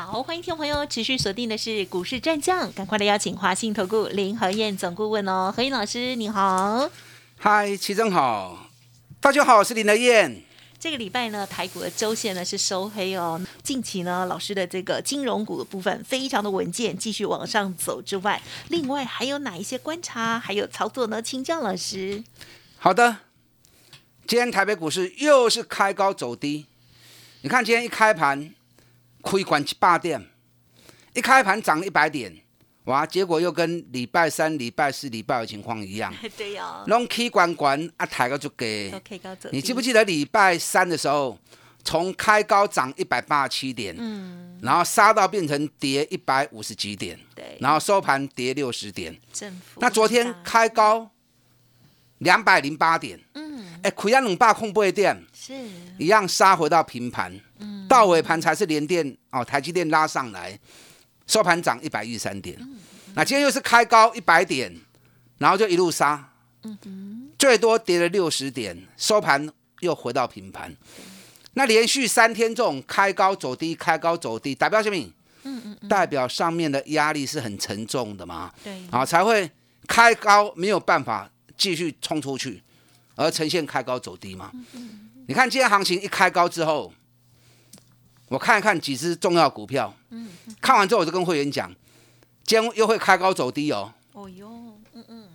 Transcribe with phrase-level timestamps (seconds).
[0.00, 6.88] 好，欢迎听众朋友持续锁定的是股市战将，赶快的邀请华信投顾林和燕总顾问哦，何燕老师你好。
[7.36, 8.70] 嗨，齐正好，
[9.20, 10.40] 大家好，我是林和燕。
[10.78, 13.40] 这个礼拜呢，台股的周线呢是收黑哦。
[13.64, 21.20] 近期呢，老师的这个金融股的部分非常的稳健，继续往上走之外，另外还有哪一些观察还有操作呢？
[21.20, 22.22] 请教老师。
[22.76, 23.16] 好的，
[24.28, 26.66] 今天台北股市又是开高走低，
[27.40, 28.54] 你看今天一开盘。
[29.22, 30.24] 亏管七八点，
[31.14, 32.36] 一开盘涨一百点，
[32.84, 33.04] 哇！
[33.04, 36.14] 结果又跟礼拜三、礼拜四、礼拜的情况一样。
[36.36, 36.82] 对呀。
[36.86, 38.92] 拢开关关啊，抬个就给。
[39.52, 41.38] 你记不记得礼拜三的时候，
[41.84, 49.18] 从开高涨一百八十七点，嗯，然后杀到变成跌一百五十几点，对，然后收盘跌六十点。
[49.76, 51.10] 那昨天开高
[52.18, 55.54] 两百零八点，嗯，哎，亏了两百空八点，是，
[55.98, 57.32] 一样杀回到平盘。
[57.88, 60.58] 到尾盘才是连电哦，台积电拉上来，
[61.28, 62.58] 收盘涨一百一十三点。
[63.14, 64.74] 那今天又是开高一百点，
[65.38, 66.32] 然后就一路杀，
[67.38, 69.48] 最多跌了六十点，收盘
[69.80, 70.76] 又回到平盘。
[71.54, 74.96] 那连续三天这种开高走低、开高走低，代表什么？
[75.44, 78.52] 嗯嗯，代表上面的压力是很沉重的嘛？
[78.62, 79.50] 对，啊，才会
[79.86, 82.62] 开高没有办法继续冲出去，
[83.14, 84.52] 而呈现开高走低嘛？
[85.28, 86.92] 你看今天行情一开高之后。
[88.30, 90.28] 我看一看几只重要股票，嗯，
[90.60, 91.74] 看完之后我就跟会员讲，
[92.44, 93.90] 今天又会开高走低哦。
[94.12, 95.28] 哦哟，嗯嗯。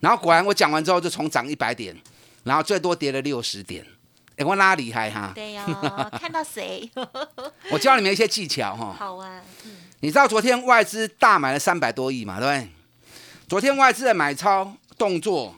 [0.00, 1.96] 然后果然我讲完之后就从涨一百点，
[2.42, 3.86] 然后最多跌了六十点。
[4.34, 5.30] 哎，我拉厉害哈。
[5.32, 5.64] 对呀，
[6.20, 6.90] 看到谁？
[7.70, 8.96] 我教你们一些技巧哈。
[8.98, 9.40] 好啊。
[9.64, 9.70] 嗯。
[10.00, 12.40] 你知道昨天外资大买了三百多亿嘛？
[12.40, 12.68] 对不对？
[13.46, 15.54] 昨天外资的买超动作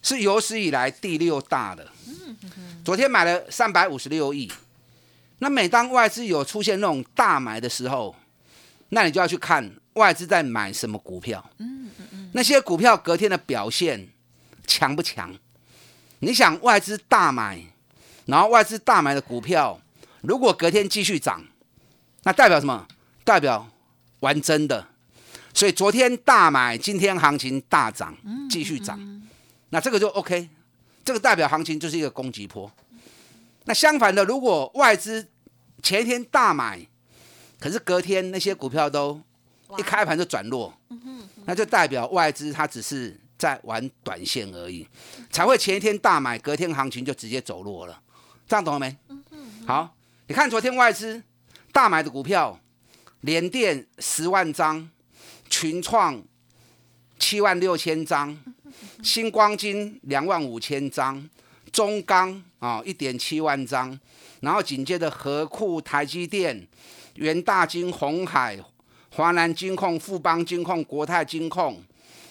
[0.00, 1.91] 是有史以来第六大的。
[2.82, 4.50] 嗯昨天买了三百五十六亿。
[5.38, 8.14] 那每当外资有出现那种大买的时候，
[8.90, 11.44] 那你就要去看外资在买什么股票。
[11.58, 12.30] 嗯嗯嗯。
[12.34, 14.08] 那些股票隔天的表现
[14.66, 15.32] 强不强？
[16.20, 17.60] 你想外资大买，
[18.26, 19.80] 然后外资大买的股票，
[20.20, 21.44] 如果隔天继续涨，
[22.24, 22.86] 那代表什么？
[23.24, 23.68] 代表
[24.20, 24.86] 玩真的。
[25.54, 28.16] 所以昨天大买，今天行情大涨，
[28.48, 29.22] 继续涨，
[29.70, 30.48] 那这个就 OK。
[31.04, 32.70] 这个代表行情就是一个攻击波。
[33.64, 35.28] 那相反的，如果外资
[35.82, 36.84] 前一天大买，
[37.60, 39.20] 可是隔天那些股票都
[39.78, 40.72] 一开盘就转弱，
[41.44, 44.86] 那就代表外资它只是在玩短线而已，
[45.30, 48.00] 才会前一天大买，隔天行情就直接走弱了。
[48.48, 48.96] 这样懂了没？
[49.66, 49.94] 好，
[50.26, 51.22] 你看昨天外资
[51.72, 52.58] 大买的股票，
[53.20, 54.90] 联电十万张，
[55.48, 56.22] 群创
[57.18, 58.36] 七万六千张，
[59.02, 61.28] 星光金两万五千张，
[61.70, 63.98] 中钢啊一点七万张。
[64.40, 66.66] 然后紧接着，和库、台积电、
[67.14, 68.58] 元大金、红海、
[69.10, 71.80] 华南金控、富邦金控、国泰金控，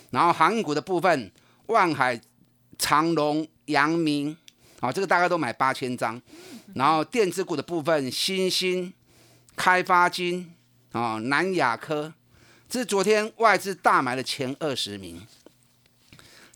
[0.09, 1.31] 然后航股的部分，
[1.67, 2.19] 万海、
[2.77, 4.35] 长隆、阳明，
[4.81, 6.21] 啊，这个大概都买八千张。
[6.75, 8.91] 然后电子股的部分，新兴、
[9.55, 10.53] 开发金，
[10.91, 12.13] 啊，南亚科，
[12.67, 15.21] 这是昨天外资大买的前二十名。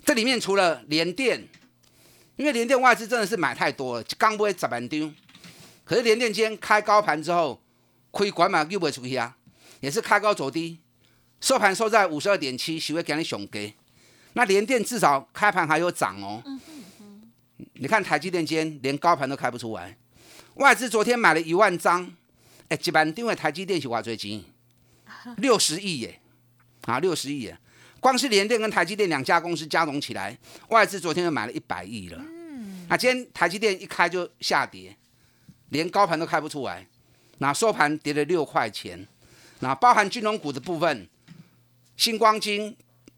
[0.06, 1.44] 这里面除了联电，
[2.36, 5.12] 因为联电外资真的是买太多了，刚不会十万丢。
[5.84, 7.60] 可是联电今天开高盘之后，
[8.12, 9.36] 亏管嘛又不会出去啊，
[9.80, 10.78] 也是开高走低，
[11.42, 13.74] 收盘收在五十二点七，许会给你熊给。
[14.34, 16.44] 那联电至少开盘还有涨哦。
[17.74, 19.98] 你看台积电今天连高盘都开不出来，
[20.56, 22.14] 外资昨天买了一万张，
[22.70, 24.46] 哎，基本定位台积电是挖最金，
[25.38, 26.20] 六十亿耶，
[26.82, 27.58] 啊，六十亿耶，
[28.06, 30.38] 光是联电跟台积电两家公司加总起来，
[30.68, 32.20] 外资昨天就买了一百亿了。
[32.20, 34.96] 嗯，那今天台积电一开就下跌。
[35.70, 36.86] 连高盘都开不出来，
[37.40, 39.08] 那收盘跌了六块钱，
[39.62, 41.10] 那包含金融股的部分，
[41.98, 42.78] 星光金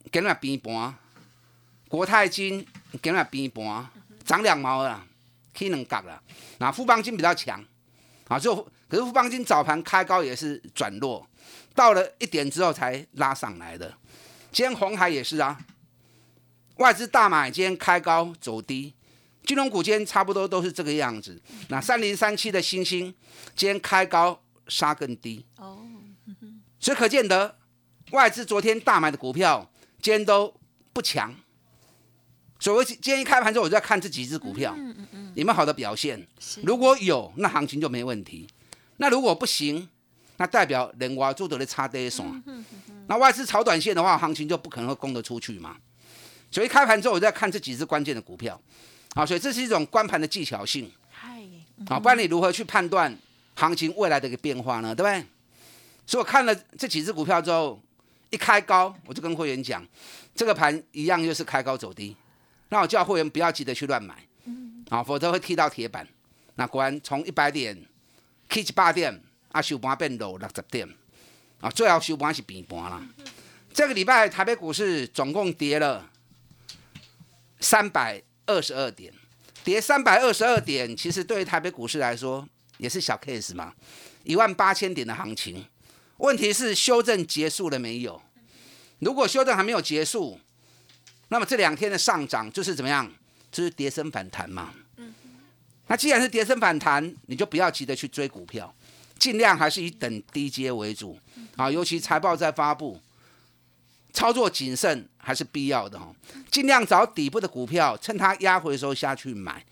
[0.09, 0.95] 给那边盘，
[1.89, 2.65] 国泰金
[3.01, 3.89] 给那边盘，
[4.23, 5.05] 涨两毛了，
[5.53, 6.23] 可能夹了。
[6.59, 7.61] 那富邦金比较强，
[8.29, 8.55] 啊，就
[8.87, 11.27] 可是富邦金早盘开高也是转弱，
[11.75, 13.93] 到了一点之后才拉上来的。
[14.51, 15.59] 今天红海也是啊，
[16.77, 18.93] 外资大买，今天开高走低。
[19.45, 21.41] 金融股今天差不多都是这个样子。
[21.69, 23.13] 那三零三七的星星，
[23.55, 25.45] 今天开高杀更低。
[25.57, 25.85] 哦，
[26.79, 27.57] 所以可见得
[28.11, 29.71] 外资昨天大买的股票，
[30.01, 30.53] 今天都
[30.91, 31.33] 不强。
[32.59, 34.75] 所以我今天一开盘之后，我就在看这几只股票，
[35.35, 36.27] 有没有好的表现。
[36.63, 38.47] 如果有，那行情就没问题；
[38.97, 39.87] 那如果不行，
[40.37, 42.43] 那代表人挖做的的差跌爽。
[43.07, 45.77] 那外资炒短线的话，行情就不可能会攻得出去嘛。
[46.51, 48.59] 所以一开盘之后，我在看这几只关键的股票，
[49.15, 50.91] 啊，所以这是一种关盘的技巧性。
[51.87, 53.15] 啊，不然你如何去判断
[53.53, 54.95] 行情未来的一个变化呢？
[54.95, 55.23] 对不对？
[56.07, 57.79] 所以我看了这几只股票之后，
[58.31, 59.85] 一开高，我就跟会员讲，
[60.33, 62.15] 这个盘一样又是开高走低，
[62.69, 64.15] 那我叫会员不要急着去乱买，
[64.89, 66.07] 啊，否则会踢到铁板。
[66.55, 67.77] 那果然从一百点
[68.49, 69.21] ，K 七八点，
[69.51, 70.89] 啊，收盘变到六十点，
[71.59, 73.01] 啊，最后收盘是平盘啦。
[73.73, 76.09] 这个礼拜台北股市总共跌了
[77.59, 79.13] 三百二十二点。
[79.63, 83.73] 跌三百二十二点，其实对于台北股市来说也是小 case 嘛，
[84.23, 85.65] 一万八千点的行情。
[86.19, 88.21] 问题是修正结束了没有？
[88.99, 90.39] 如果修正还没有结束，
[91.27, 93.11] 那么这两天的上涨就是怎么样？
[93.51, 94.73] 就是跌升反弹嘛。
[95.87, 98.73] 那既然是跌升反弹，你就不要急着去追股票，
[99.17, 101.17] 尽量还是以等低阶为主
[101.55, 101.69] 啊。
[101.69, 102.99] 尤其财报在发布。
[104.13, 106.11] 操作谨慎还是必要的哈，
[106.49, 109.63] 尽量找底部的股票，趁它压回的时候下去买。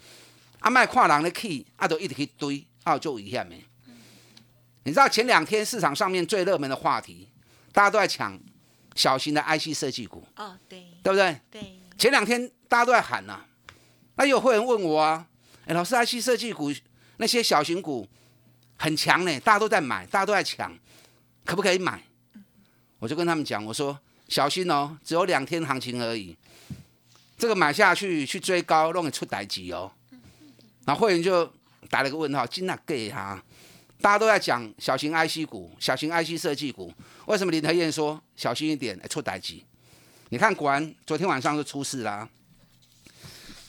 [0.59, 3.65] 啊，卖跨栏的 key，啊都一直去堆，啊就一下没。
[4.83, 7.27] 你知道前两天市场上面最热门的话题，
[7.71, 8.39] 大家都在抢
[8.93, 10.23] 小型的 IC 设计股。
[10.35, 11.39] 哦，对，对不对？
[11.49, 11.79] 对。
[11.97, 13.41] 前两天大家都在喊呐，
[14.17, 15.25] 那有会员问我啊，
[15.65, 16.71] 哎，老师，IC 设计股
[17.17, 18.07] 那些小型股
[18.77, 20.71] 很强呢，大家都在买，大家都在抢，
[21.45, 22.01] 可不可以买？
[22.99, 23.97] 我就跟他们讲，我说。
[24.27, 26.35] 小心哦，只有两天行情而已。
[27.37, 29.91] 这个买下去去追高，容易出歹机哦。
[30.83, 31.45] 然后会员就
[31.91, 33.39] 打了个问号，真的给哈？
[34.01, 36.91] 大家都在讲小型 IC 股、小型 IC 设计股，
[37.27, 39.63] 为什么林德燕说小心一点，出歹机？
[40.29, 42.27] 你看，果然昨天晚上就出事啦。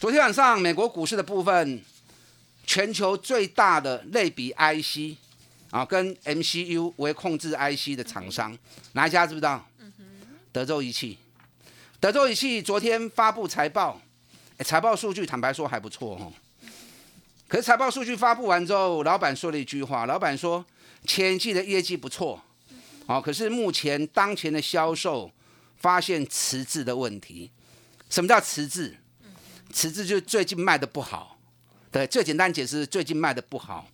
[0.00, 1.85] 昨天晚上美国股市的部分，
[2.66, 5.16] 全球最大的类比 IC
[5.70, 8.56] 啊，跟 MCU 为控制 IC 的厂商，
[8.92, 9.64] 哪一家知不知道？
[10.52, 11.18] 德州仪器，
[12.00, 14.00] 德州仪器昨天发布财报，
[14.64, 16.32] 财报数据坦白说还不错哦。
[17.46, 20.64] 可是财报数据发布完之后，老板说了一句话，老板说
[21.04, 22.42] 前季的业绩不错，
[23.06, 25.30] 哦，可是目前当前的销售
[25.76, 27.50] 发现迟滞的问题。
[28.08, 28.96] 什么叫迟滞？
[29.72, 31.35] 迟滞就是最近卖的不好。
[31.96, 33.88] 对，最简单解释，最近卖的不好。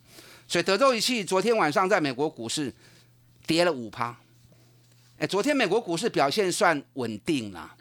[0.49, 2.75] 所以德州仪器昨天晚上在美国股市
[3.47, 4.17] 跌了五趴。
[5.19, 7.77] 哎，昨天美国股市表现算稳定了。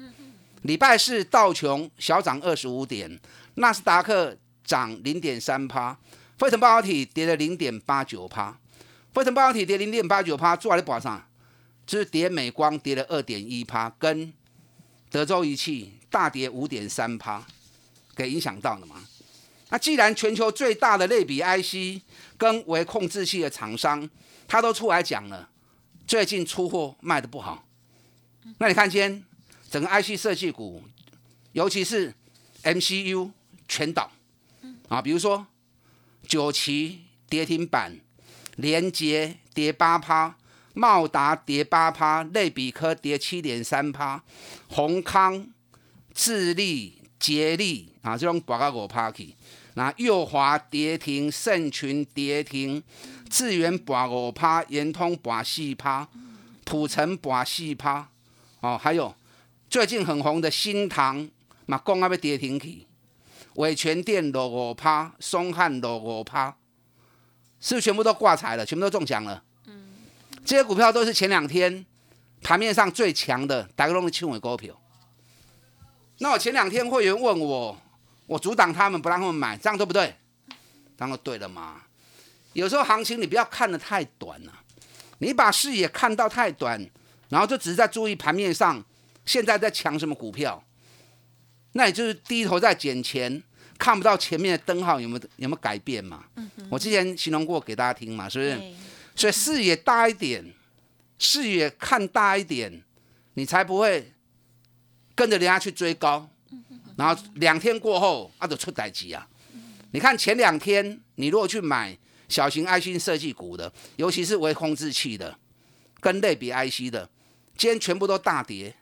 [0.62, 3.20] 礼拜四道琼小涨二十五点，
[3.56, 5.98] 纳斯达克涨零点三趴，
[6.38, 8.56] 费城半导体跌了零点八九趴。
[9.16, 11.28] 费城半导体跌零点八九趴，做在宝上，
[11.88, 14.32] 就是跌美光跌了二点一趴，跟
[15.10, 17.44] 德州仪器大跌五点三趴，
[18.16, 19.04] 给影响到了嘛？
[19.72, 22.04] 那既然全球最大的类比 IC
[22.38, 24.08] 跟微控制器的厂商，
[24.48, 25.50] 他都出来讲了。
[26.06, 27.66] 最近出货卖的不好，
[28.58, 29.24] 那你看今天
[29.70, 30.84] 整个 IC 设计股，
[31.54, 32.14] 尤其是
[32.64, 33.32] MCU
[33.70, 34.12] 全倒，
[34.90, 35.48] 啊，比如说
[36.28, 37.98] 九旗跌停板，
[38.58, 40.36] 联捷跌八趴，
[40.74, 44.22] 茂达跌八趴，类比科跌七点三趴，
[44.68, 45.48] 宏康、
[46.14, 49.34] 智利、捷利啊，这种八个五趴去，
[49.76, 52.84] 那右华跌停，盛群跌停。
[53.30, 56.06] 智源拔五趴，圆通拔四趴，
[56.66, 58.10] 普成拔四趴，
[58.60, 59.16] 哦，还有
[59.70, 61.30] 最近很红的新塘，
[61.66, 62.86] 嘛，讲啊要跌停去，
[63.56, 66.54] 伟全店落五趴，松汉落五趴，
[67.62, 69.42] 是不是全部都挂彩了，全部都中奖了？
[69.68, 69.86] 嗯，
[70.44, 71.86] 这些股票都是前两天
[72.42, 74.78] 盘面上最强的，大家拢是轻尾股票。
[76.18, 77.82] 那我前两天会员问我，
[78.32, 80.16] 我阻挡他们不让他们买，这样对不对？
[80.96, 81.82] 当然对了嘛。
[82.54, 84.54] 有时候行情你不要看得太短了，
[85.18, 86.90] 你把视野看到太短，
[87.28, 88.82] 然后就只是在注意盘面上
[89.26, 90.64] 现在在抢什么股票，
[91.74, 93.44] 那也就是低头在捡钱，
[93.78, 96.24] 看不到前面的灯号有没有有没有改变嘛？
[96.70, 98.74] 我之前形容过给大家听嘛，是不是？
[99.14, 100.54] 所以视野大一点，
[101.20, 102.82] 视野看大一点，
[103.34, 104.14] 你才不会
[105.16, 106.30] 跟着人家去追高，
[106.98, 109.28] 然后两天过后啊就出歹机啊！
[109.92, 111.98] 你看前两天你如果去买。
[112.30, 115.38] 小型 IC 设计股的，尤其是微控制器的，
[116.00, 117.10] 跟类比 IC 的，
[117.58, 118.74] 今天全部都大跌，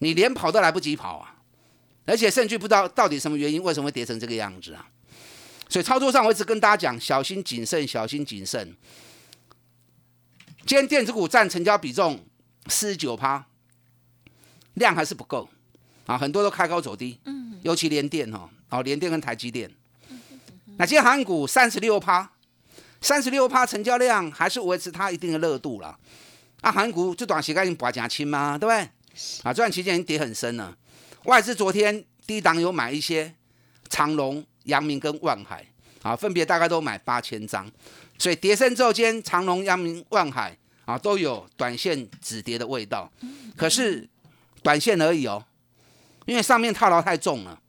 [0.00, 1.36] 你连跑都来不及跑啊！
[2.04, 4.86] 而且甚至不知道到底什么原因，为什么会跌成这个样子啊？
[5.70, 8.76] 所以操作上，我一直跟大家讲，小心谨慎，小心谨慎。
[10.66, 12.22] 今天电子股占成交比重
[12.66, 13.46] 四十九趴，
[14.74, 15.48] 量还是不够，
[16.06, 19.70] 啊，很多都开高走低，嗯，尤其联电哦，哦，联电跟台积电，
[20.76, 22.30] 那今天韩股三十六趴，
[23.00, 25.96] 三十六趴成交量还是维持它一定的热度了，
[26.60, 28.58] 啊，航运股这短时间已经拔价轻吗？
[28.58, 28.80] 对不对？
[29.42, 30.76] 啊，这段期间已经跌很深了，
[31.24, 33.32] 外资昨天低档有买一些
[33.88, 35.64] 长隆、阳明跟万海，
[36.02, 37.70] 啊，分别大概都买八千张，
[38.18, 43.10] 所以跌深之后，今天长隆、阳明、万海啊都有短线止跌的味道，
[43.56, 44.06] 可是
[44.62, 45.42] 短线而已哦。
[46.24, 47.60] 因为上面套牢太重了，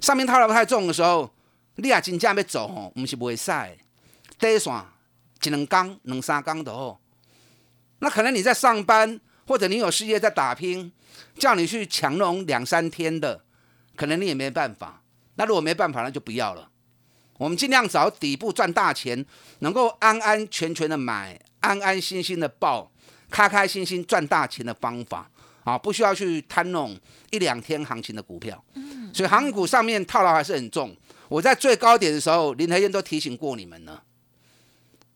[0.00, 1.30] 上面套牢太重的时候，
[1.76, 3.76] 你也真正要走吼，不是不会晒。
[4.38, 4.72] 第一线
[5.42, 6.98] 一两刚、两三刚的哦，
[7.98, 10.92] 那可能你在上班，或者你有事业在打拼，
[11.38, 13.44] 叫你去强龙两三天的，
[13.94, 15.02] 可能你也没办法。
[15.34, 16.70] 那如果没办法，那就不要了。
[17.36, 19.24] 我们尽量找底部赚大钱，
[19.60, 22.90] 能够安安全全的买，安安心心的报，
[23.30, 25.30] 开开心心赚大钱的方法。
[25.68, 26.98] 啊，不需要去贪弄
[27.30, 28.64] 一两天行情的股票，
[29.12, 30.96] 所以航股上面套牢还是很重。
[31.28, 34.02] 我在最高点的时候，林和燕都提醒过你们了。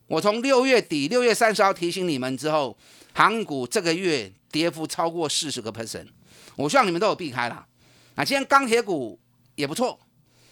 [0.09, 2.76] 我从六月底六月三十号提醒你们之后，
[3.14, 6.09] 航股这个月跌幅超过四十个 percent，
[6.54, 7.66] 我希望你们都有避开了。
[8.14, 9.18] 啊，今天钢铁股
[9.54, 9.99] 也不错，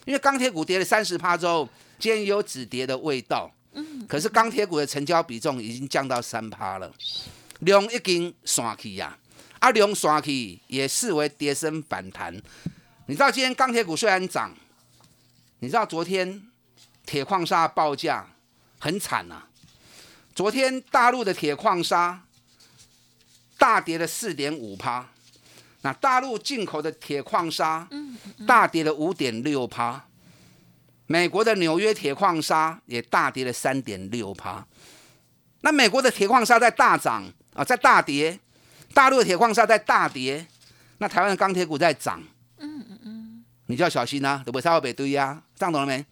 [0.07, 3.53] 因为钢铁股跌了三十趴之后，今天有止跌的味道。
[3.75, 6.91] 嗯，可是钢铁股的成交比重已经降到三趴了，
[7.59, 9.19] 量已经散去呀。
[9.61, 12.35] 阿龙刷去也视为跌升反弹。
[13.07, 14.55] 你知道今天钢铁股虽然涨，
[15.59, 16.43] 你知道昨天
[17.05, 18.27] 铁矿砂报价
[18.79, 19.43] 很惨呐。
[20.35, 22.23] 昨天大陆的铁矿砂
[23.59, 25.07] 大跌了四点五趴，
[25.83, 27.87] 那大陆进口的铁矿砂
[28.47, 30.07] 大跌了五点六趴，
[31.07, 34.67] 美国的纽约铁矿砂也大跌了三点六趴。
[35.61, 38.41] 那美国的铁矿砂在大涨啊，在大跌。
[38.93, 40.47] 大陆的铁矿砂在大跌，
[40.99, 42.23] 那台湾的钢铁股在涨，
[42.59, 44.63] 嗯嗯嗯，你就要小心啊，对不对？
[44.63, 46.05] 差北堆呀，这样懂了没？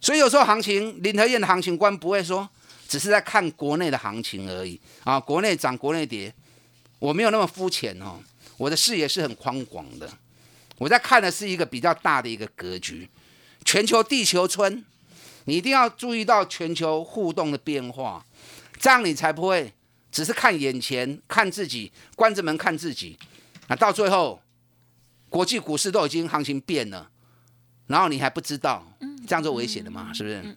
[0.00, 2.48] 所以有时候行情，林和燕的行情观不会说
[2.86, 6.32] 只是在看国内的行情而已啊，国内涨，国内跌，
[6.98, 8.20] 我没有那么肤浅哦，
[8.58, 10.08] 我的视野是很宽广的，
[10.76, 13.08] 我在看的是一个比较大的一个格局，
[13.64, 14.84] 全球地球村，
[15.46, 18.24] 你一定要注意到全球互动的变化，
[18.78, 19.72] 这样你才不会。
[20.14, 23.18] 只是看眼前，看自己，关着门看自己，
[23.66, 24.40] 那到最后，
[25.28, 27.10] 国际股市都已经行情变了，
[27.88, 28.86] 然后你还不知道，
[29.26, 30.12] 这样就危险了嘛？
[30.12, 30.56] 是不是？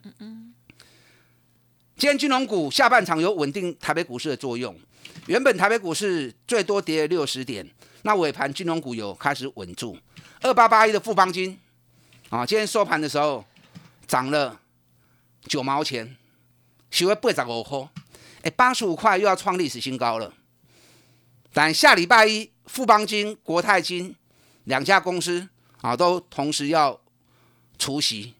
[1.96, 4.78] 今天金融股下半场有稳定台北股市的作用，
[5.26, 7.68] 原本台北股市最多跌六十点，
[8.02, 9.98] 那尾盘金融股有开始稳住，
[10.40, 11.58] 二八八一的富邦金
[12.28, 13.44] 啊，今天收盘的时候
[14.06, 14.60] 涨了
[15.48, 16.16] 九毛钱，
[16.92, 17.88] 收八十五块。
[18.42, 20.32] 哎，八十五块又要创历史新高了。
[21.52, 24.14] 但下礼拜一，富邦金、国泰金
[24.64, 25.48] 两家公司
[25.80, 27.00] 啊，都同时要
[27.78, 28.34] 除息。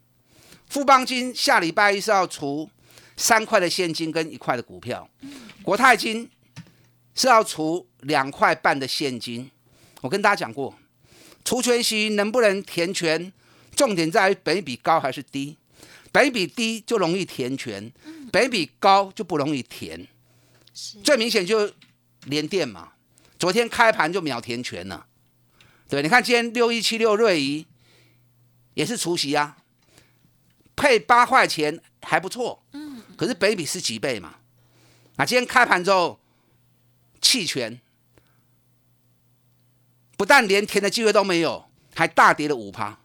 [0.67, 2.69] 富邦金下礼拜一是要除
[3.17, 5.09] 三块的现金跟一块的股票，
[5.63, 6.29] 国泰金
[7.15, 9.49] 是要除两块半的现金。
[10.01, 10.73] 我跟大家讲过，
[11.43, 13.33] 除权息能不能填权，
[13.75, 15.57] 重点在于本比高还是低。
[16.11, 17.91] 本比低就容易填权。
[18.31, 20.07] 北比高就不容易填，
[21.03, 21.73] 最明显就
[22.25, 22.93] 连电嘛，
[23.39, 25.07] 昨天开盘就秒填权了，
[25.87, 27.65] 对，你看今天六一七六瑞仪
[28.75, 29.57] 也是除夕啊，
[30.75, 34.35] 配八块钱还不错，嗯，可是北比是几倍嘛？
[35.15, 36.19] 啊，今天开盘之后
[37.19, 37.81] 弃权，
[40.15, 42.99] 不但连填的机会都没有，还大跌了五趴，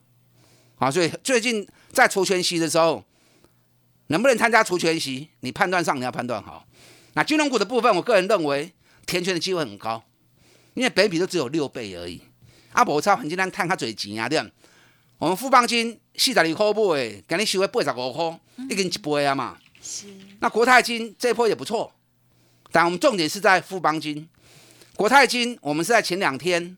[0.76, 3.04] 啊，所以最近在除权息的时候。
[4.08, 5.30] 能不能参加除权息？
[5.40, 6.66] 你判断上你要判断好。
[7.14, 8.70] 那金融股的部分，我个人认为
[9.06, 10.04] 填权的机会很高，
[10.74, 12.20] 因为北比都只有六倍而已。
[12.72, 14.38] 阿伯超很简单，看他嘴钱啊，对
[15.16, 19.56] 我们富邦金四十二块买，给你收回八十五块，已经一倍啊嘛。
[19.80, 20.06] 是。
[20.38, 21.90] 那国泰金这波也不错，
[22.70, 24.28] 但我们重点是在富邦金。
[24.96, 26.76] 国泰金我们是在前两天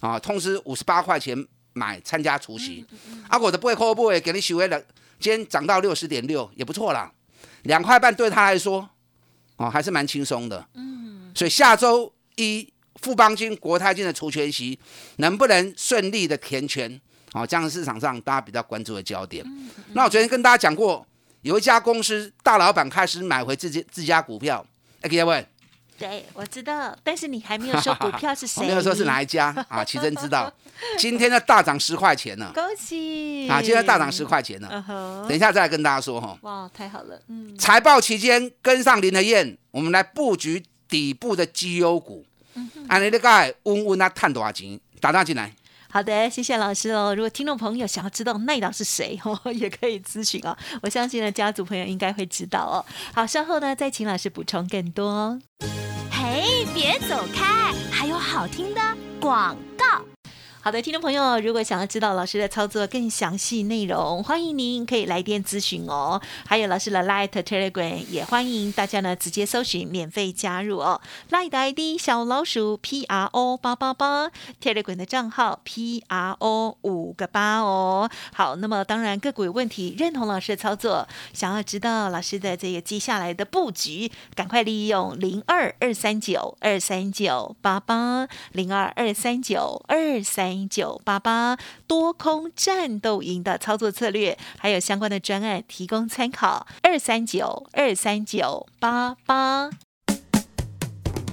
[0.00, 2.84] 啊通知五十八块钱买参加除夕，
[3.28, 4.82] 阿果的八块买，给你许为了。
[5.20, 7.10] 今天涨到六十点六，也不错啦，
[7.62, 8.90] 两块半对他来说，
[9.56, 10.66] 哦，还是蛮轻松的。
[10.74, 14.78] 嗯，所以下周一富邦金、国泰金的除权息
[15.16, 17.00] 能不能顺利的填权？
[17.32, 19.44] 哦，这样市场上大家比较关注的焦点。
[19.92, 21.06] 那我昨天跟大家讲过，
[21.42, 24.66] 有一家公司大老板开始买回自己自家股票，
[25.00, 25.46] 哎，各位。
[25.98, 29.84] 对，我知道，但是你还没有说股票是谁， 没有说是哪一家啊？
[29.84, 30.52] 奇珍知道，
[30.98, 33.62] 今天的大涨十块钱呢，恭喜啊！
[33.62, 34.68] 今天大涨十块钱呢，
[35.28, 36.36] 等一下再来跟大家说哈。
[36.42, 37.56] 哇，太好了，嗯。
[37.56, 42.26] 财报期间跟上林德燕，我们来布局底部的绩优股，
[42.88, 44.78] 安尼你的盖温温啊，探多少钱？
[45.00, 45.52] 打电进来。
[45.94, 47.14] 好的，谢谢老师哦。
[47.14, 50.56] 如果听众朋友想要知道奈老是谁 哦，也可以咨询哦。
[50.82, 52.84] 我相信呢，家族朋友应该会知道哦。
[53.14, 55.38] 好，稍后呢再请老师补充更多。
[56.10, 58.80] 嘿，别走开，还有好听的
[59.20, 60.13] 广告。
[60.64, 66.18] 好的，听众朋友，如果想要知道老师的操作更详细内容，欢迎您可以来电咨询哦。
[66.46, 71.02] 还有老师的 Light Telegram 也欢迎大家呢直接搜寻免费加入哦。
[71.28, 78.08] Light ID 小老鼠 P R O 八八八，Telegram 的账号 P R O 五个八哦。
[78.32, 90.53] 好，那么当然个股有问题，认同老师的操作，想要知道老师的这个接下来的布局，赶快利用零二二三九二三九八八零二二三九二三。
[90.68, 96.66] 九八八多空战斗营的操作策略，还有相关的专案提供参考。
[96.82, 99.70] 二三九二三九八八，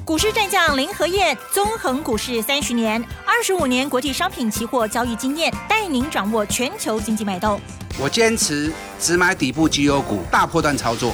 [0.04, 7.60] 股市战将林和燕，纵横股市三十年，二十五年国际商品期货交易经验，带您掌握全球经济脉动。
[8.00, 11.13] 我坚持只买底部绩优股，大波段操作。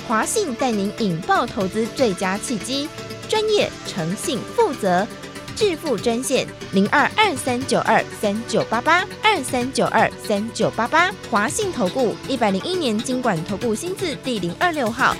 [0.11, 2.89] 华信带您引爆投资最佳契机，
[3.29, 5.07] 专业、诚信、负责，
[5.55, 11.09] 致富专线零二二三九二三九八八二三九二三九八八。
[11.29, 15.15] 华信投顾一百零一年经管投顾新字第零二六号。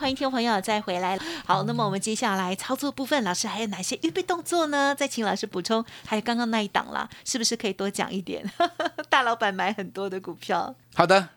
[0.00, 1.18] 欢迎听众朋友再回来。
[1.46, 4.94] 好，那么我们接下来操作部分，老师还有哪些预备动作呢？
[4.94, 5.82] 再请老师补充。
[6.04, 8.44] 还有刚刚那一档啦，是不是可以多讲一点？
[9.08, 10.74] 大老板买很多的股票。
[10.94, 11.30] 好的。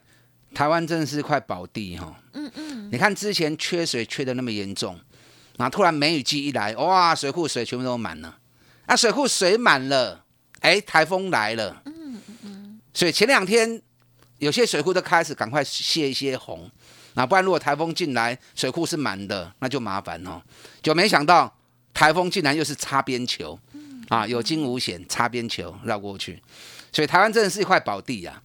[0.55, 4.97] 台湾真的是块宝地哈，嗯嗯，你看之前缺水缺的那么严重，
[5.57, 8.37] 然后突然梅雨季一来，哇，水库水全部都满了，
[8.87, 10.23] 那水库水满了，
[10.61, 11.93] 哎，台风来了，嗯
[12.27, 12.37] 嗯。
[12.43, 13.81] 嗯，所以前两天
[14.37, 16.71] 有些水库都开始赶快泄一些洪，
[17.15, 20.41] 那不然如果台风进来，水库是满的，那就麻烦哦，
[20.81, 21.53] 就没想到
[21.93, 23.59] 台风竟然又是擦边球，
[24.07, 26.41] 啊，有惊无险，擦边球绕过去，
[26.93, 28.41] 所以台湾真的是一块宝地呀。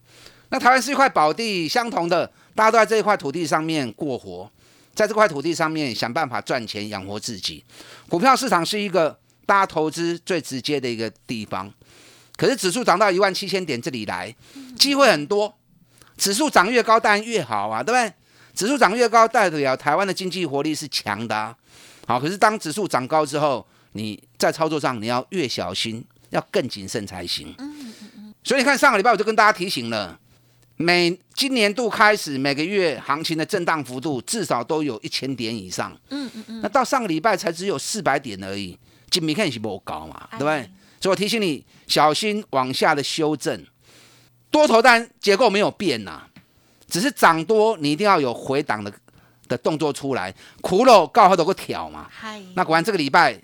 [0.51, 4.51] 那台湾是一块宝地，相同的，大家都在这一块土地上面过活，
[4.95, 7.65] 在这块土地上面想办法赚钱养活自己。
[8.09, 11.73] 股票市场是一个大家投资最直接的一个地方，
[12.37, 14.35] 可是指数涨到一万七千点这里来，
[14.77, 15.57] 机会很多。
[16.17, 18.13] 指数涨越高当然越好啊，对不对？
[18.53, 21.57] 指数涨越高代表台湾的经济活力是强的。
[22.07, 27.55] 好，可是当指数涨高之后，你在操作上你要越小心，要更谨慎才行。
[28.45, 30.20] 所以你看上个礼拜我就跟大家提醒了。
[30.83, 35.95] 每今年度开始，每个月行情的震荡幅度至少都有一千点以上。
[36.09, 36.61] 嗯嗯嗯。
[36.63, 38.79] 那到上个礼拜才只有四百点而已，
[39.11, 40.63] 今明看是不高嘛，对不对？
[40.99, 43.63] 所以我提醒你小心往下的修正。
[44.51, 46.23] 多头单结构没有变呐，
[46.89, 48.91] 只是涨多，你一定要有回档的
[49.49, 50.35] 的动作出来。
[50.63, 52.09] 骷髅告好多个挑嘛。
[52.55, 53.39] 那果然这个礼拜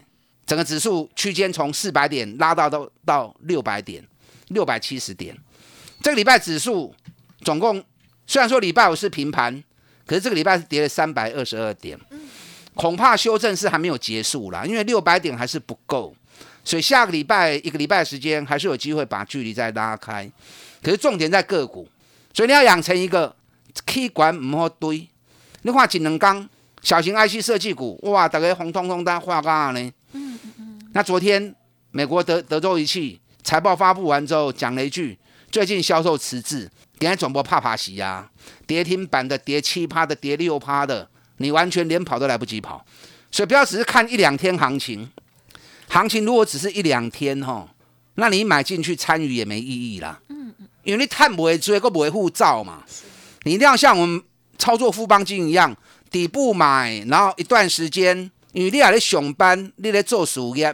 [0.47, 4.03] 整个指数区间从四百点拉到到到六百点，
[4.49, 5.37] 六百七十点。
[6.01, 6.95] 这个礼拜指数。
[7.47, 7.81] 总共
[8.27, 9.63] 虽然说礼拜五是平盘，
[10.05, 11.97] 可是这个礼拜是跌了三百二十二点，
[12.75, 16.13] 恐怕修正是还没有结束啦，因为六百点还是不够，
[16.65, 20.29] 所以下个礼拜一个礼拜时间还是有机会把距离再拉开。
[20.83, 21.89] 可是重点在个股，
[22.35, 23.33] 所以你要养成一个
[23.87, 25.09] K 管唔好堆。
[25.63, 26.49] 你看锦能钢、
[26.83, 29.93] 小型 IC 设计股，哇，大家红彤彤的画干呢？
[30.15, 30.81] 嗯嗯嗯。
[30.93, 31.55] 那昨天
[31.93, 35.17] 美国德德州仪器财报发布完之后，讲了一句，
[35.53, 36.69] 最近销售迟滞。
[36.99, 38.31] 给人转播怕怕洗呀，
[38.67, 42.85] 跌停板的、跌七趴的、跌六趴的，你完全连跑都来不及跑。
[43.31, 45.11] 所以不要只是看一两天行情，
[45.89, 47.69] 行情如果只是一两天哈，
[48.15, 50.19] 那你买进去参与也没意义啦。
[50.29, 52.83] 嗯嗯，因为你探不会追，个不会护照嘛。
[53.43, 54.23] 你一定要像我们
[54.57, 55.77] 操作富邦金一样，
[56.11, 60.73] 底部买，然后一段时间，因为你还在上班，你在做事业，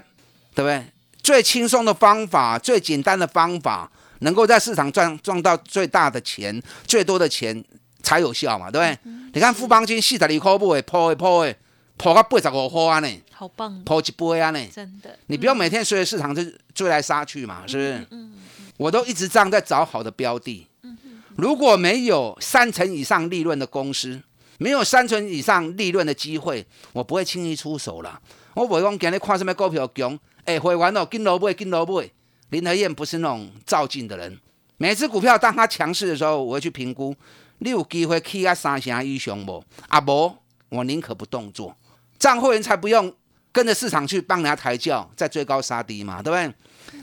[0.54, 0.86] 对不对？
[1.20, 3.90] 最轻松的方法，最简单的方法。
[4.22, 7.62] 能够在市场赚赚到最大的钱、最多的钱
[8.02, 9.12] 才有效嘛，对不对？
[9.34, 11.56] 你看富邦金四十二块不会破一破诶，
[11.96, 15.16] 破到八十五块呢，好棒，破一倍啊呢，真的。
[15.26, 16.42] 你不要每天随着市场就
[16.74, 18.06] 追来杀去嘛，是不是？
[18.10, 18.32] 嗯
[18.78, 20.66] 我都一直这样在找好的标的。
[20.82, 20.96] 嗯
[21.36, 24.20] 如果没有三成以上利润的公司，
[24.58, 28.20] 没有三成以上利润的机会，我不会轻易出手了。
[28.54, 32.04] 我不会讲今日看什么股票强，哎，会员哦，跟萝卜跟萝卜。
[32.52, 34.38] 林和燕不是那种照进的人，
[34.76, 37.16] 每只股票当它强势的时候，我会去评估，
[37.60, 39.64] 你有机会起啊三成英雄不？
[39.88, 40.36] 啊不，
[40.68, 41.74] 我宁可不动作，
[42.18, 43.10] 这样会员才不用
[43.52, 46.54] 跟着市场去帮人家抬轿，再追高杀低嘛，对不对？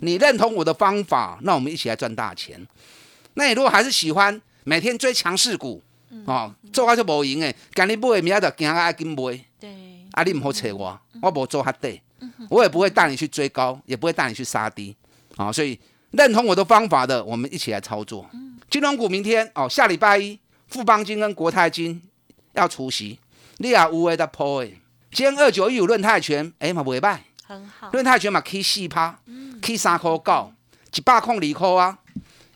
[0.02, 2.68] 你认同我的方法，那我们一起来赚大钱。
[3.34, 5.82] 那你如果还是喜欢每天追强势股，
[6.26, 9.44] 哦，做下就无赢诶，今日买，明仔就惊爱紧买。
[9.60, 12.00] 对，啊，你唔好扯我，我无做下底，
[12.52, 14.96] 我也不会带你去追高，也不会带你去杀低。
[15.40, 15.80] 啊，所以
[16.12, 18.30] 认同我的方法的，我们一起来操作。
[18.70, 22.02] 金融股明天哦，下礼拜一，富邦金跟国泰金
[22.52, 23.18] 要出席，
[23.60, 24.78] 你也有诶的破诶。
[25.14, 27.90] 今天二九一五论泰拳，哎嘛袂歹，很好。
[27.92, 29.18] 论泰拳嘛 K 四趴
[29.62, 30.54] ，，K 三块九，
[30.96, 31.98] 一百空二块啊，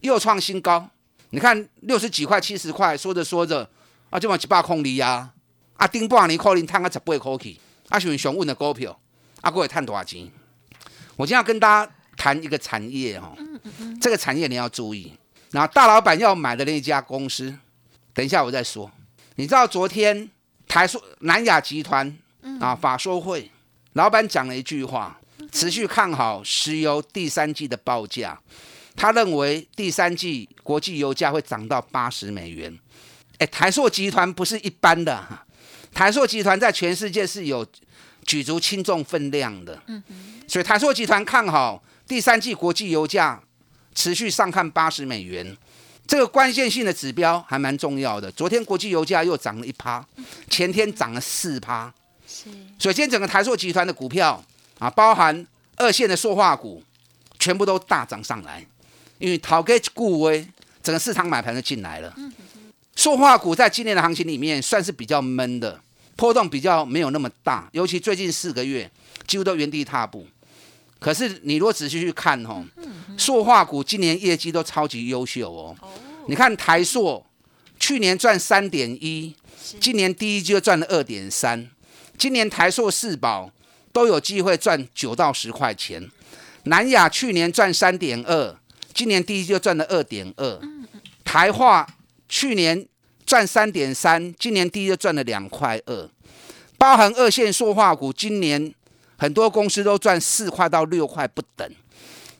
[0.02, 0.90] 又创新高。
[1.30, 3.70] 你看六十几块、七十块，说着说着
[4.10, 5.32] 啊，就往一百空二啊，
[5.78, 9.00] 啊顶半年可能赚个十八块去，啊是上稳的股票，
[9.40, 10.30] 啊各位赚多少钱？
[11.16, 11.92] 我今天要跟大家。
[12.24, 13.36] 谈一个产业哈，
[14.00, 15.12] 这个产业你要注意。
[15.52, 17.54] 然后大老板要买的那家公司，
[18.14, 18.90] 等一下我再说。
[19.36, 20.30] 你知道昨天
[20.66, 22.18] 台塑南亚集团
[22.62, 23.52] 啊法说会，
[23.92, 25.20] 老板讲了一句话，
[25.52, 28.40] 持续看好石油第三季的报价。
[28.96, 32.80] 他认为第三季国际油价会涨到八十美元。
[33.40, 35.22] 哎，台塑集团不是一般的，
[35.94, 37.68] 台塑集团在全世界是有
[38.26, 39.78] 举足轻重分量的。
[40.48, 41.84] 所以台塑集团看好。
[42.08, 43.42] 第三季国际油价
[43.96, 45.56] 持续上看八十美元，
[46.06, 48.32] 这个关键性的指标还蛮重要的。
[48.32, 50.06] 昨天国际油价又涨了一趴，
[50.50, 51.94] 前天涨了四趴，
[52.28, 52.46] 是。
[52.78, 54.44] 所以今天整个台塑集团的股票
[54.80, 55.46] 啊，包含
[55.78, 56.84] 二线的塑化股，
[57.40, 58.66] 全部都大涨上来，
[59.18, 60.46] 因为陶给固威，
[60.82, 62.14] 整个市场买盘就进来了。
[62.96, 65.82] 塑化股在今年的行情里面算是比较闷的，
[66.16, 68.90] 波动比较没有那么大，尤其最近四个月
[69.26, 70.28] 几乎都原地踏步。
[71.04, 72.64] 可是你如果仔细去看哦，
[73.18, 75.76] 塑化股今年业绩都超级优秀哦。
[76.30, 77.26] 你看台塑
[77.78, 79.36] 去年赚三点一，
[79.82, 81.70] 今年第一季就赚了二点三。
[82.18, 83.52] 今年台塑四宝
[83.92, 86.10] 都有机会赚九到十块钱。
[86.64, 88.58] 南亚去年赚三点二，
[88.94, 90.62] 今年第一季就赚了二点二。
[91.26, 91.86] 台化
[92.30, 92.88] 去年
[93.26, 96.10] 赚三点三，今年第一就赚了两块二。
[96.78, 98.74] 包含二线塑化股今年。
[99.24, 101.66] 很多公司都赚四块到六块不等，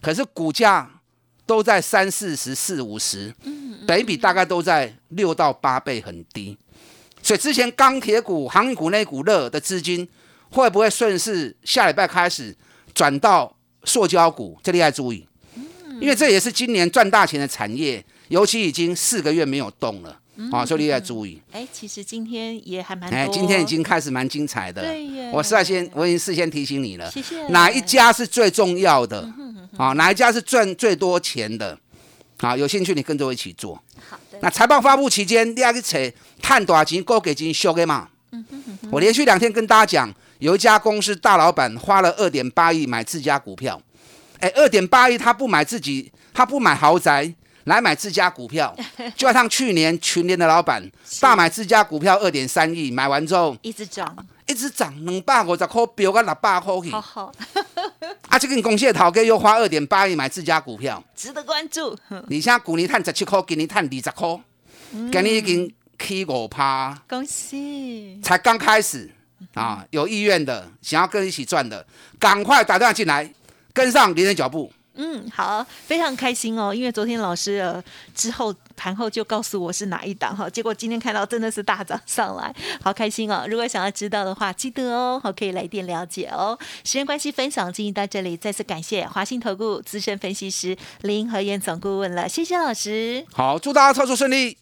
[0.02, 1.00] 可是股价
[1.46, 3.34] 都在三四十、四五十，
[3.88, 6.58] 等比大概都在六到八倍，很低。
[7.22, 10.06] 所以之前钢铁股、航运股那股热的资金，
[10.50, 12.54] 会不会顺势下礼拜开始
[12.94, 14.60] 转到塑胶股？
[14.62, 15.26] 这里要注意，
[16.02, 20.20] 因为这也是今年赚大钱的产业，尤其已经四个月没有动了。
[20.52, 21.40] 啊，所以你要注意。
[21.52, 24.82] 哎，其实今天也还蛮哎，今天已经开始蛮精彩的。
[24.82, 25.30] 对耶。
[25.32, 27.10] 我事先我已经事先提醒你了。
[27.12, 27.48] 谢谢。
[27.50, 29.32] 哪一家是最重要的？
[29.78, 31.78] 啊，哪一家是赚最多钱的？
[32.40, 33.76] 好，有兴趣你跟着我一起做。
[34.10, 34.40] 好的。
[34.42, 35.98] 那财报发布期间，第二个扯
[36.42, 38.10] 探多少钱，够给金修给嘛？
[38.90, 43.80] 我连续两天跟大家讲，有一家公司大老板花了二点八亿买自家股票。
[44.40, 47.34] 哎，二点八亿他不买自己，他不买豪宅。
[47.66, 48.76] 来买自家股票，
[49.16, 50.84] 就像去年群联的老板
[51.22, 54.16] 大买自家股票二点三亿，买完之后一直涨，
[54.48, 56.92] 一直涨，两百五十块飙到六百块去。
[56.92, 57.32] 好好，
[58.28, 61.98] 啊，这个公司的头家又花二点八亿买自家股票，值得关注。
[62.28, 64.40] 你现在股年探十七块，今年探二十块，
[64.92, 68.20] 今年已经起五趴，恭喜！
[68.22, 69.10] 才刚开始
[69.54, 71.86] 啊，有意愿的想要跟一起赚的，
[72.20, 73.34] 赶快打电话进来，
[73.74, 74.72] 跟上林人脚步。
[74.96, 83.46] 嗯，好，非常开心哦，因为昨天老师呃之后盘后就告诉我是哪一档哈，结果今天看到真的是大涨上来，好开心哦！
[83.50, 86.58] 如果想要知道的话，记得哦，好可以来电了解哦。
[86.84, 93.26] 时间关系，分享进行到这里，再次感谢华信投顾资深分析师林和燕总顾问了，谢谢老师。
[93.34, 94.58] 好，祝大家操作顺利。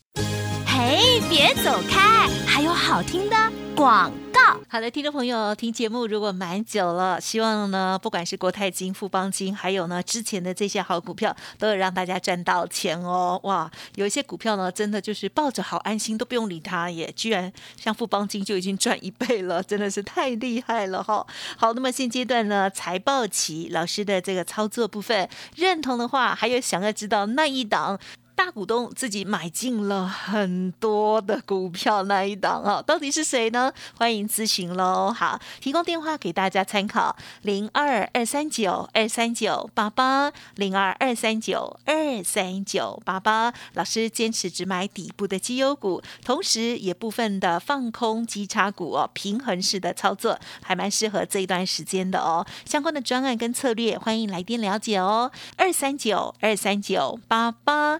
[0.66, 3.36] 嘿，别走开，还有好听的
[3.76, 4.42] 广告。
[4.68, 13.40] 好的，听众朋友，听节目如果蛮久了，希望呢，不管是国泰金、富邦金，还有呢之前的这些好股票，都有让大家赚到钱哦。
[13.44, 21.26] 哇，有一些股票呢，真的就是抱着好安心，都不用理它，也居然像富邦金就已经赚一倍了，真的是太厉害了哈。
[21.58, 28.00] 好，那么现阶段呢，财报期老师的这个操作部分认同的话，还有想要知道那一档
[28.36, 33.72] 大股东自己买进了很多的股票那一档啊，到底是谁呢？
[33.98, 35.12] 欢迎咨询喽。
[35.12, 43.54] 好，提供电话给大家参考：零二二三九二三九八八零二二三九二三九八八。
[43.74, 52.46] 老师坚持只买底部的绩优股，同时也部分的放空基差股哦，平衡式的操作还蛮适合这一段时间的哦。
[52.66, 55.32] 相关的专案跟策略，欢迎来电了解哦。
[55.58, 58.00] 二三九二三九八八